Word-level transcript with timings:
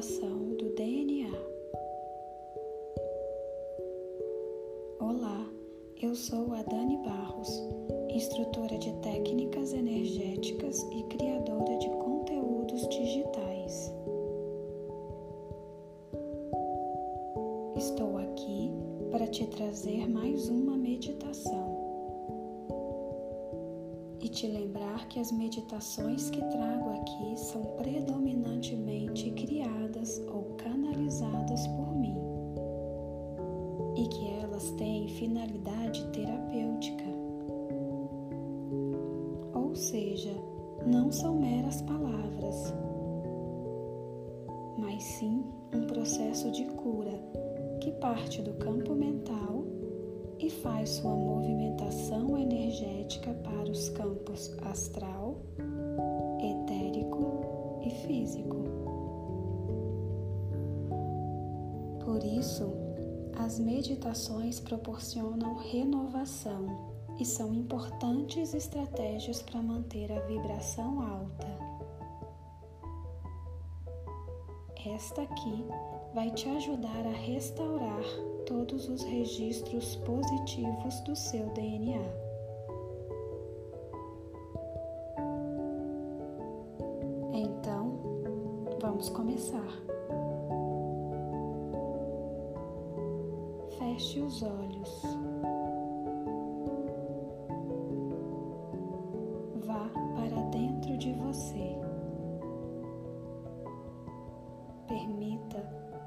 do 0.00 0.70
DNA. 0.74 1.30
Olá, 4.98 5.46
eu 6.00 6.14
sou 6.14 6.54
a 6.54 6.62
Dani 6.62 6.96
Barros, 7.04 7.62
instrutora 8.08 8.78
de 8.78 8.90
técnicas 9.02 9.74
energéticas 9.74 10.82
e 10.92 11.02
criadora 11.14 11.76
de 11.76 11.90
conteúdos 11.90 12.88
digitais. 12.88 13.92
Estou 17.76 18.16
aqui 18.16 18.72
para 19.10 19.26
te 19.26 19.46
trazer 19.46 20.08
mais 20.08 20.48
uma 20.48 20.74
meditação 20.74 21.71
te 24.32 24.46
lembrar 24.46 25.06
que 25.08 25.20
as 25.20 25.30
meditações 25.30 26.30
que 26.30 26.40
trago 26.40 26.88
aqui 26.88 27.36
são 27.36 27.62
predominantemente 27.76 29.30
criadas 29.32 30.22
ou 30.26 30.54
canalizadas 30.56 31.66
por 31.66 31.94
mim 31.94 32.16
e 33.94 34.08
que 34.08 34.30
elas 34.42 34.70
têm 34.72 35.06
finalidade 35.06 36.02
terapêutica. 36.12 37.04
Ou 39.52 39.76
seja, 39.76 40.32
não 40.86 41.12
são 41.12 41.38
meras 41.38 41.82
palavras, 41.82 42.72
mas 44.78 45.02
sim 45.02 45.44
um 45.74 45.86
processo 45.86 46.50
de 46.50 46.64
cura 46.64 47.22
que 47.82 47.92
parte 47.92 48.40
do 48.40 48.54
campo 48.54 48.94
mental 48.94 49.62
e 50.42 50.50
faz 50.50 50.90
sua 50.90 51.14
movimentação 51.14 52.36
energética 52.36 53.32
para 53.32 53.70
os 53.70 53.88
campos 53.90 54.52
astral, 54.62 55.36
etérico 56.40 57.80
e 57.86 57.90
físico. 58.04 58.56
Por 62.04 62.24
isso, 62.24 62.72
as 63.38 63.60
meditações 63.60 64.58
proporcionam 64.58 65.54
renovação 65.54 66.92
e 67.20 67.24
são 67.24 67.54
importantes 67.54 68.52
estratégias 68.52 69.40
para 69.42 69.62
manter 69.62 70.10
a 70.10 70.20
vibração 70.22 71.00
alta. 71.00 71.46
Esta 74.84 75.22
aqui 75.22 75.64
vai 76.12 76.32
te 76.32 76.48
ajudar 76.48 77.06
a 77.06 77.12
restaurar 77.12 78.02
todos 78.46 78.88
os 78.88 79.02
registros 79.02 79.96
positivos 79.96 81.00
do 81.00 81.14
seu 81.14 81.46
DNA. 81.50 82.00
Então, 87.32 87.98
vamos 88.80 89.08
começar. 89.08 89.82
Feche 93.78 94.20
os 94.20 94.42
olhos. 94.42 95.31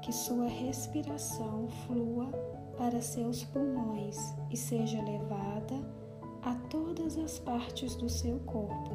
Que 0.06 0.12
sua 0.12 0.46
respiração 0.46 1.66
flua 1.84 2.26
para 2.78 3.02
seus 3.02 3.42
pulmões 3.42 4.16
e 4.52 4.56
seja 4.56 5.02
levada 5.02 5.74
a 6.42 6.54
todas 6.70 7.18
as 7.18 7.40
partes 7.40 7.96
do 7.96 8.08
seu 8.08 8.38
corpo. 8.46 8.92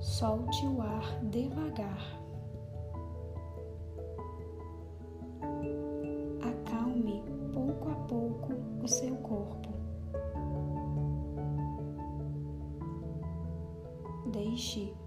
Solte 0.00 0.66
o 0.66 0.82
ar 0.82 1.18
devagar. 1.30 2.20
Acalme 6.42 7.24
pouco 7.54 7.88
a 7.88 7.94
pouco 8.06 8.52
o 8.82 8.86
seu 8.86 9.11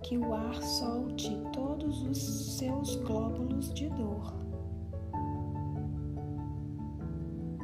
que 0.05 0.19
o 0.19 0.33
ar 0.35 0.61
solte 0.61 1.35
todos 1.51 2.03
os 2.03 2.57
seus 2.57 2.95
glóbulos 2.97 3.73
de 3.73 3.89
dor. 3.89 4.35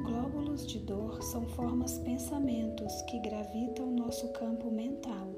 Glóbulos 0.04 0.66
de 0.66 0.80
dor 0.80 1.22
são 1.22 1.46
formas 1.50 2.00
pensamentos 2.00 3.00
que 3.04 3.20
gravitam 3.20 3.92
nosso 3.92 4.28
campo 4.30 4.72
mental, 4.72 5.36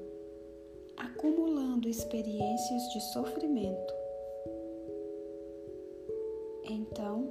acumulando 0.96 1.90
experiências 1.90 2.84
de 2.94 3.02
sofrimento. 3.12 3.94
Então, 6.69 7.30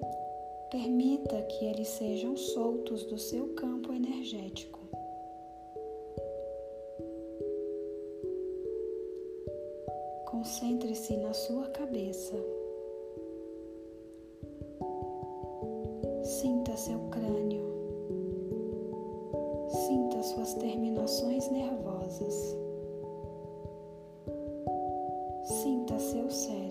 permita 0.71 1.41
que 1.45 1.65
eles 1.65 1.89
sejam 1.89 2.37
soltos 2.37 3.05
do 3.05 3.17
seu 3.17 3.55
campo 3.55 3.91
energético. 3.91 4.81
Concentre-se 10.43 11.17
na 11.19 11.33
sua 11.33 11.69
cabeça. 11.69 12.35
Sinta 16.25 16.77
seu 16.77 16.99
crânio. 17.11 17.63
Sinta 19.69 20.21
suas 20.21 20.55
terminações 20.55 21.49
nervosas. 21.49 22.57
Sinta 25.45 25.97
seu 26.01 26.29
cérebro. 26.29 26.62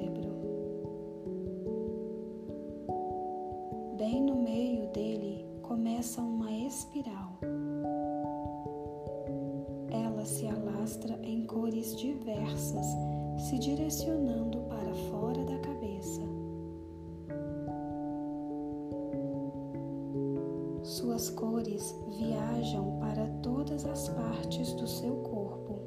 Suas 21.21 21.29
cores 21.35 21.95
viajam 22.17 22.97
para 22.99 23.27
todas 23.43 23.85
as 23.85 24.09
partes 24.09 24.73
do 24.73 24.87
seu 24.87 25.17
corpo, 25.17 25.79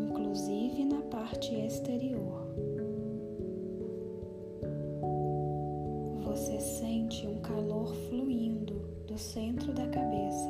inclusive 0.00 0.86
na 0.86 1.02
parte 1.02 1.54
exterior. 1.54 2.48
Você 6.24 6.58
sente 6.58 7.26
um 7.26 7.38
calor 7.40 7.94
fluindo 8.08 8.80
do 9.06 9.18
centro 9.18 9.74
da 9.74 9.86
cabeça. 9.88 10.48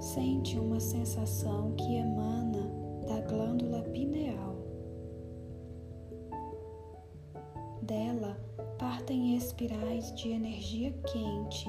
Sente 0.00 0.58
uma 0.58 0.80
sensação 0.80 1.74
que 1.76 1.94
emana 1.94 2.68
da 3.06 3.20
glândula 3.20 3.82
pineal. 3.82 4.55
Dela 7.86 8.36
partem 8.80 9.36
espirais 9.36 10.12
de 10.16 10.30
energia 10.30 10.92
quente 11.06 11.68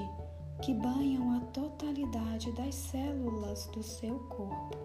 que 0.60 0.74
banham 0.74 1.36
a 1.36 1.40
totalidade 1.52 2.50
das 2.56 2.74
células 2.74 3.66
do 3.68 3.84
seu 3.84 4.18
corpo. 4.28 4.76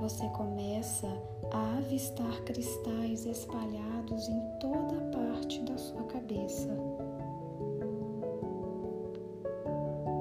Você 0.00 0.28
começa 0.28 1.08
a 1.50 1.78
avistar 1.78 2.40
cristais 2.44 3.26
espalhados 3.26 4.28
em 4.28 4.40
toda 4.60 4.96
a 4.96 5.10
parte 5.10 5.60
da 5.62 5.76
sua 5.76 6.04
cabeça. 6.04 6.68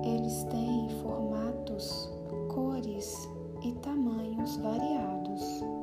Eles 0.03 0.43
têm 0.45 0.89
formatos, 1.03 2.09
cores 2.51 3.29
e 3.63 3.71
tamanhos 3.73 4.57
variados. 4.57 5.82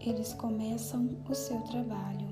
Eles 0.00 0.32
começam 0.34 1.08
o 1.28 1.34
seu 1.34 1.60
trabalho. 1.62 2.28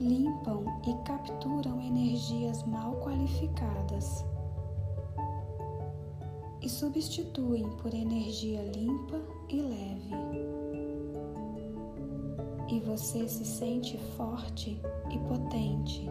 Limpam 0.00 0.64
e 0.86 0.94
capturam 1.04 1.80
energias 1.80 2.64
mal 2.64 2.96
qualificadas 3.00 4.24
e 6.60 6.68
substituem 6.68 7.68
por 7.78 7.94
energia 7.94 8.62
limpa 8.62 9.20
e 9.48 9.60
leve. 9.60 10.10
E 12.68 12.80
você 12.80 13.26
se 13.26 13.44
sente 13.44 13.96
forte 14.16 14.80
e 15.10 15.18
potente. 15.20 16.06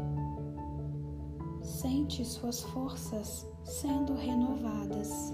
Sente 1.61 2.25
suas 2.25 2.61
forças 2.61 3.45
sendo 3.63 4.15
renovadas. 4.15 5.33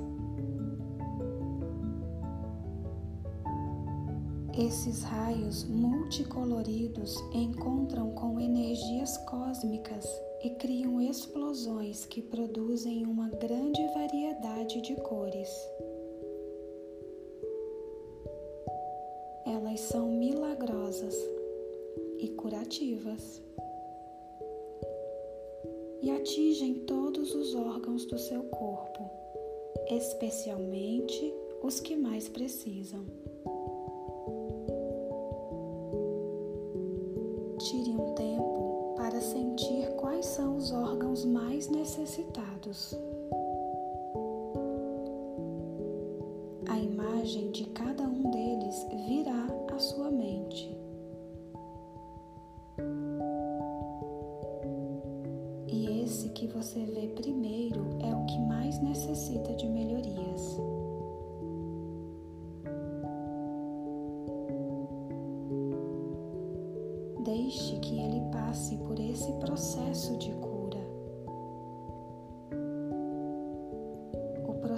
Esses 4.58 5.02
raios 5.02 5.64
multicoloridos 5.64 7.16
encontram 7.34 8.12
com 8.12 8.40
energias 8.40 9.18
cósmicas 9.26 10.06
e 10.44 10.52
criam 10.52 11.02
explosões 11.02 12.06
que 12.06 12.22
produzem 12.22 13.04
uma 13.08 13.30
grande 13.30 13.82
variedade 13.96 14.80
de 14.82 14.96
cores. 14.98 15.50
Elas 19.44 19.80
são 19.80 20.12
milagrosas 20.12 21.16
e 22.20 22.28
curativas 22.30 23.42
e 26.00 26.12
atingem 26.12 26.76
todos 26.86 27.34
os 27.34 27.56
órgãos 27.56 28.06
do 28.06 28.20
seu 28.20 28.44
corpo, 28.44 29.10
especialmente 29.90 31.34
os 31.64 31.80
que 31.80 31.96
mais 31.96 32.30
precisam. 32.30 33.33
pecados. 42.64 43.13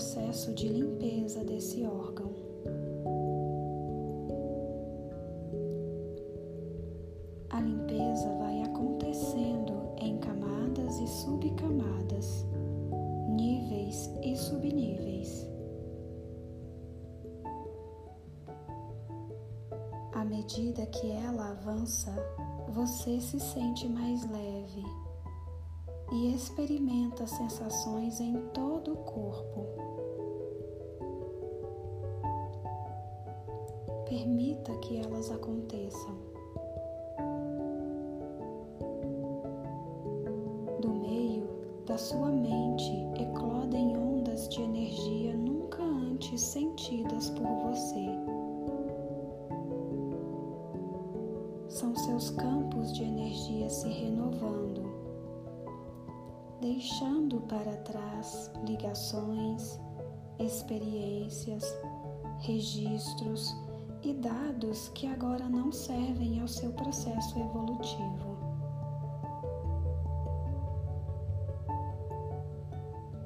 Processo 0.06 0.54
de 0.54 0.68
limpeza 0.68 1.44
desse 1.44 1.84
órgão. 1.84 2.32
A 7.50 7.60
limpeza 7.60 8.32
vai 8.38 8.62
acontecendo 8.62 9.74
em 9.98 10.20
camadas 10.20 11.00
e 11.00 11.08
subcamadas, 11.08 12.46
níveis 13.30 14.12
e 14.22 14.38
subníveis. 14.38 15.48
À 20.14 20.24
medida 20.24 20.86
que 20.86 21.10
ela 21.10 21.50
avança, 21.50 22.14
você 22.70 23.20
se 23.20 23.40
sente 23.40 23.88
mais 23.88 24.22
leve 24.30 24.84
e 26.12 26.36
experimenta 26.36 27.26
sensações 27.26 28.20
em 28.20 28.40
todo 28.54 28.94
o 28.94 28.98
corpo. 28.98 29.85
Permita 34.08 34.72
que 34.78 34.98
elas 34.98 35.32
aconteçam. 35.32 36.16
Do 40.82 40.90
meio 40.94 41.48
da 41.86 41.98
sua 41.98 42.30
mente 42.30 42.92
eclodem 43.20 43.98
ondas 43.98 44.48
de 44.50 44.62
energia 44.62 45.36
nunca 45.36 45.82
antes 45.84 46.42
sentidas 46.42 47.30
por 47.32 47.48
você. 47.48 48.36
são 51.76 51.94
seus 51.94 52.30
campos 52.30 52.94
de 52.94 53.04
energia 53.04 53.70
se 53.70 53.90
renovando, 53.90 54.82
deixando 56.62 57.42
para 57.42 57.76
trás 57.80 58.50
ligações, 58.66 59.78
experiências, 60.40 61.66
registros 62.40 63.54
e 64.06 64.14
dados 64.14 64.90
que 64.90 65.08
agora 65.08 65.50
não 65.50 65.72
servem 65.72 66.40
ao 66.40 66.48
seu 66.48 66.72
processo 66.74 67.40
evolutivo. 67.40 68.36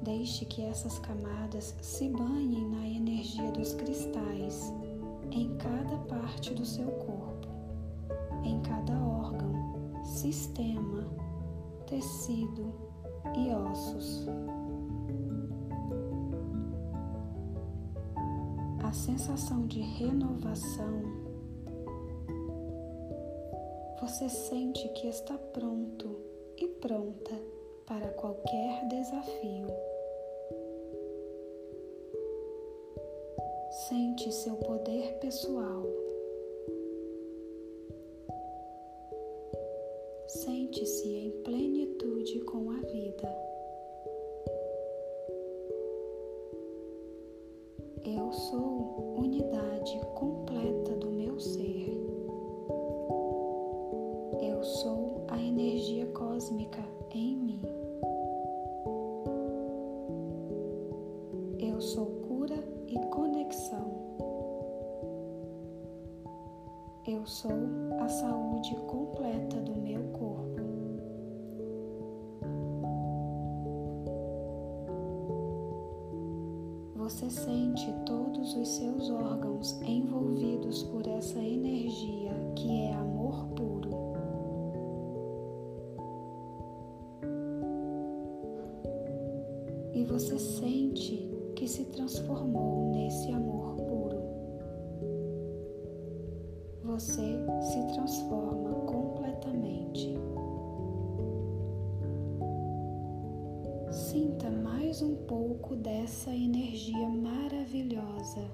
Deixe 0.02 0.44
que 0.46 0.62
essas 0.62 0.98
camadas 0.98 1.76
se 1.82 2.08
banhem 2.08 2.68
na 2.68 2.88
energia 2.88 3.52
dos 3.52 3.74
cristais 3.74 4.72
em 5.30 5.56
cada 5.58 5.96
parte 6.08 6.54
do 6.54 6.64
seu 6.64 6.86
corpo 6.86 7.30
em 8.44 8.60
cada 8.62 8.92
órgão, 8.94 9.52
sistema, 10.04 11.06
tecido 11.86 12.72
e 13.36 13.50
ossos. 13.52 14.26
A 18.90 18.92
sensação 18.92 19.68
de 19.68 19.80
renovação, 19.80 21.00
você 24.00 24.28
sente 24.28 24.88
que 24.88 25.06
está 25.06 25.38
pronto 25.38 26.16
e 26.56 26.66
pronta 26.66 27.40
para 27.86 28.08
qualquer 28.08 28.88
desafio. 28.88 29.68
Sente 33.86 34.32
seu 34.32 34.56
poder 34.56 35.20
pessoal 35.20 35.86
Sente-se 40.26 41.08
em 41.08 41.30
plenitude 41.42 42.40
com 42.40 42.72
a 42.72 42.80
vida. 42.80 43.49
Eu 48.04 48.32
sou 48.32 49.14
unidade 49.18 50.00
completa 50.14 50.96
do 50.96 51.10
meu 51.10 51.38
ser. 51.38 52.06
Eu 54.40 54.64
sou 54.64 55.24
a 55.28 55.40
energia 55.40 56.06
cósmica 56.06 56.82
em 57.12 57.36
mim. 57.36 57.79
Você 77.10 77.28
sente 77.28 77.92
todos 78.06 78.54
os 78.54 78.68
seus 78.68 79.10
órgãos 79.10 79.72
envolvidos 79.82 80.84
por 80.84 81.04
essa 81.08 81.40
energia 81.40 82.30
que 82.54 82.70
é 82.82 82.92
amor 82.92 83.46
puro. 83.48 83.90
E 89.92 90.04
você 90.04 90.38
sente 90.38 91.28
que 91.56 91.66
se 91.66 91.84
transformou 91.86 92.92
nesse 92.92 93.32
amor 93.32 93.74
puro 93.74 94.20
você 96.84 97.38
se 97.60 97.94
transforma 97.94 98.69
um 105.02 105.14
pouco 105.26 105.76
dessa 105.76 106.30
energia 106.30 107.08
maravilhosa 107.08 108.50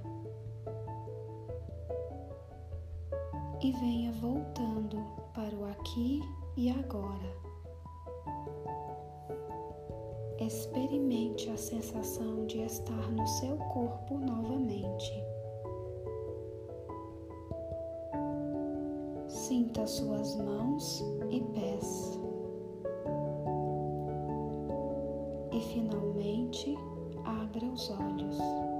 e 3.62 3.72
venha 3.72 4.12
voltando 4.12 4.98
para 5.34 5.54
o 5.54 5.64
aqui 5.64 6.20
e 6.56 6.70
agora. 6.70 7.46
Experimente 10.38 11.50
a 11.50 11.56
sensação 11.56 12.46
de 12.46 12.58
estar 12.62 13.10
no 13.10 13.26
seu 13.26 13.56
corpo 13.56 14.18
novamente. 14.18 15.12
Sinta 19.28 19.86
suas 19.86 20.36
mãos 20.36 21.02
e 21.30 21.40
pés. 21.40 22.20
E 25.52 25.60
finalmente, 25.72 26.05
abra 27.24 27.66
os 27.66 27.90
olhos. 27.90 28.75